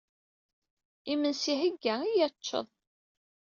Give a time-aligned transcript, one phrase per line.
[1.11, 2.67] Imensi ihegga, iyya ad teččeḍ!